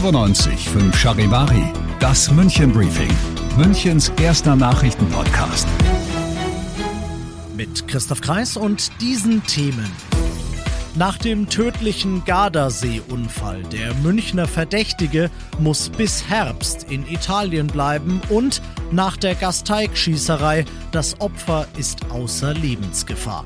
[0.00, 3.10] fünf Charivari, das München Briefing,
[3.58, 5.68] Münchens erster Nachrichtenpodcast.
[7.54, 9.90] Mit Christoph Kreis und diesen Themen.
[10.94, 19.18] Nach dem tödlichen Gardasee-Unfall, der Münchner Verdächtige muss bis Herbst in Italien bleiben und nach
[19.18, 23.44] der Gasteig-Schießerei, das Opfer ist außer Lebensgefahr.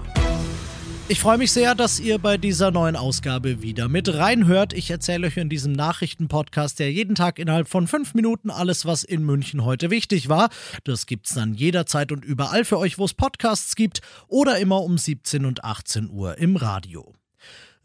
[1.09, 4.73] Ich freue mich sehr, dass ihr bei dieser neuen Ausgabe wieder mit reinhört.
[4.73, 9.05] Ich erzähle euch in diesem Nachrichtenpodcast, der jeden Tag innerhalb von fünf Minuten alles, was
[9.05, 10.49] in München heute wichtig war.
[10.83, 14.99] Das gibt's dann jederzeit und überall für euch, wo es Podcasts gibt oder immer um
[14.99, 17.15] 17 und 18 Uhr im Radio.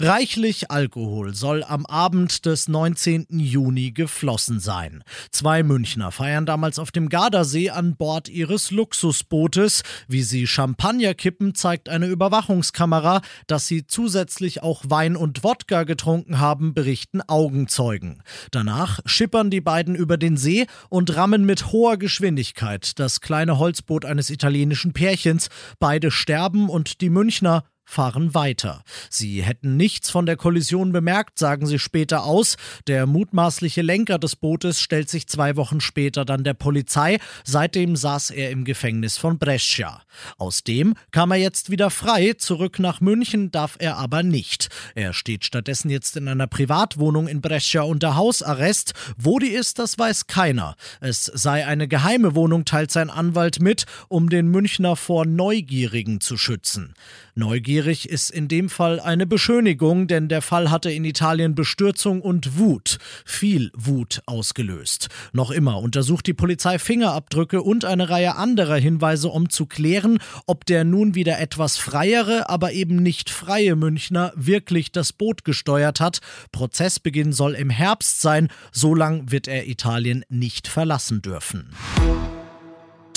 [0.04, 3.28] Reichlich Alkohol soll am Abend des 19.
[3.30, 5.04] Juni geflossen sein.
[5.30, 9.84] Zwei Münchner feiern damals auf dem Gardasee an Bord ihres Luxusbootes.
[10.08, 13.22] Wie sie Champagner kippen, zeigt eine Überwachungskamera.
[13.46, 18.24] Dass sie zusätzlich auch Wein und Wodka getrunken haben, berichten Augenzeugen.
[18.50, 24.06] Danach schippern die beiden über den See und rammen mit hoher Geschwindigkeit das kleine Holzboot
[24.06, 25.50] eines italienischen Pärchens.
[25.78, 28.84] Beide sterben und die Münchner fahren weiter.
[29.10, 32.56] Sie hätten nichts von der Kollision bemerkt, sagen sie später aus.
[32.88, 37.20] Der mutmaßliche Lenker des Bootes stellt sich zwei Wochen später dann der Polizei.
[37.44, 40.02] Seitdem saß er im Gefängnis von Brescia.
[40.38, 42.34] Aus dem kam er jetzt wieder frei.
[42.38, 44.70] Zurück nach München darf er aber nicht.
[44.96, 48.94] Er steht stattdessen jetzt in einer Privatwohnung in Brescia unter Hausarrest.
[49.18, 50.76] Wo die ist, das weiß keiner.
[51.02, 56.38] Es sei eine geheime Wohnung, teilt sein Anwalt mit, um den Münchner vor Neugierigen zu
[56.38, 56.94] schützen.
[57.36, 62.58] Neugierig ist in dem Fall eine Beschönigung, denn der Fall hatte in Italien Bestürzung und
[62.58, 65.08] Wut, viel Wut ausgelöst.
[65.32, 70.66] Noch immer untersucht die Polizei Fingerabdrücke und eine Reihe anderer Hinweise, um zu klären, ob
[70.66, 76.20] der nun wieder etwas freiere, aber eben nicht freie Münchner wirklich das Boot gesteuert hat.
[76.52, 81.70] Prozessbeginn soll im Herbst sein, so lang wird er Italien nicht verlassen dürfen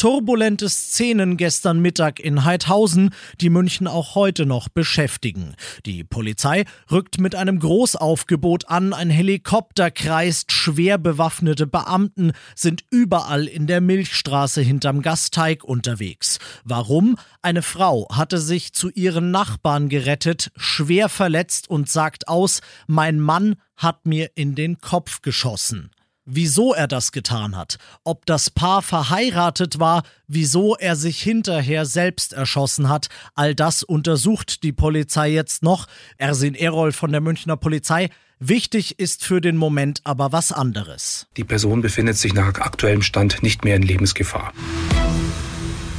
[0.05, 3.09] turbulente Szenen gestern Mittag in Heidhausen,
[3.41, 5.55] die München auch heute noch beschäftigen.
[5.87, 13.47] Die Polizei rückt mit einem Großaufgebot an, ein Helikopter kreist, schwer bewaffnete Beamten sind überall
[13.47, 16.39] in der Milchstraße hinterm Gasteig unterwegs.
[16.65, 17.17] Warum?
[17.41, 23.57] Eine Frau hatte sich zu ihren Nachbarn gerettet, schwer verletzt und sagt aus, mein Mann
[23.75, 25.91] hat mir in den Kopf geschossen
[26.25, 32.33] wieso er das getan hat, ob das Paar verheiratet war, wieso er sich hinterher selbst
[32.33, 35.87] erschossen hat, all das untersucht die Polizei jetzt noch.
[36.19, 38.11] Ersin Erol von der Münchner Polizei.
[38.41, 41.27] Wichtig ist für den Moment aber was anderes.
[41.37, 44.53] Die Person befindet sich nach aktuellem Stand nicht mehr in Lebensgefahr.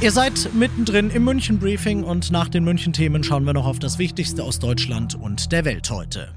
[0.00, 3.78] Ihr seid mittendrin im München Briefing und nach den München Themen schauen wir noch auf
[3.78, 6.34] das Wichtigste aus Deutschland und der Welt heute.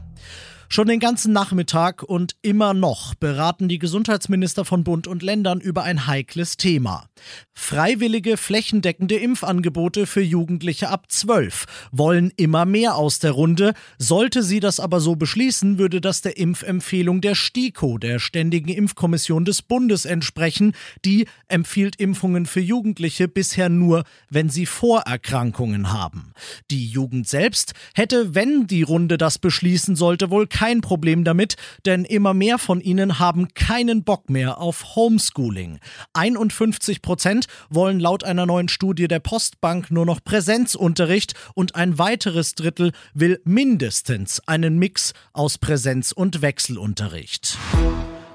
[0.72, 5.82] Schon den ganzen Nachmittag und immer noch beraten die Gesundheitsminister von Bund und Ländern über
[5.82, 7.08] ein heikles Thema.
[7.54, 13.74] Freiwillige flächendeckende Impfangebote für Jugendliche ab 12 wollen immer mehr aus der Runde.
[13.98, 19.46] Sollte sie das aber so beschließen, würde das der Impfempfehlung der STIKO, der Ständigen Impfkommission
[19.46, 20.74] des Bundes, entsprechen.
[21.04, 26.32] Die empfiehlt Impfungen für Jugendliche bisher nur, wenn sie Vorerkrankungen haben.
[26.70, 31.56] Die Jugend selbst hätte, wenn die Runde das beschließen sollte, wohl kein Problem damit,
[31.86, 35.80] denn immer mehr von ihnen haben keinen Bock mehr auf Homeschooling.
[36.12, 42.56] 51 Prozent wollen laut einer neuen Studie der Postbank nur noch Präsenzunterricht und ein weiteres
[42.56, 47.58] Drittel will mindestens einen Mix aus Präsenz- und Wechselunterricht.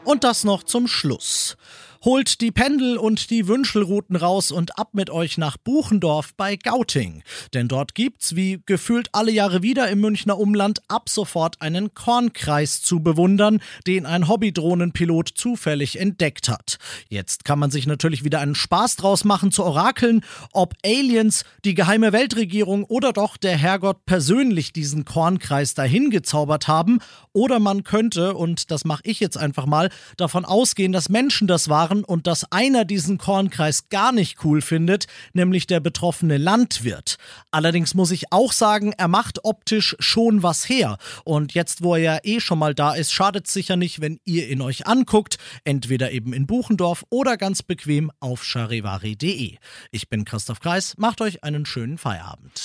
[0.05, 1.59] Und das noch zum Schluss.
[2.05, 7.23] Holt die Pendel und die Wünschelrouten raus und ab mit euch nach Buchendorf bei Gauting.
[7.55, 12.83] Denn dort gibt's, wie gefühlt alle Jahre wieder im Münchner Umland, ab sofort einen Kornkreis
[12.83, 16.77] zu bewundern, den ein Hobbydrohnenpilot zufällig entdeckt hat.
[17.09, 21.75] Jetzt kann man sich natürlich wieder einen Spaß draus machen zu orakeln, ob Aliens, die
[21.75, 26.99] geheime Weltregierung oder doch der Herrgott persönlich diesen Kornkreis dahin gezaubert haben.
[27.33, 31.71] Oder man könnte, und das mache ich jetzt einfach mal, davon ausgehen, dass Menschen das
[31.71, 37.17] waren, machen und dass einer diesen Kornkreis gar nicht cool findet, nämlich der betroffene Landwirt.
[37.51, 40.99] Allerdings muss ich auch sagen, er macht optisch schon was her.
[41.25, 44.21] Und jetzt, wo er ja eh schon mal da ist, schadet es sicher nicht, wenn
[44.25, 49.57] ihr ihn euch anguckt, entweder eben in Buchendorf oder ganz bequem auf charivari.de.
[49.91, 52.65] Ich bin Christoph Kreis, macht euch einen schönen Feierabend.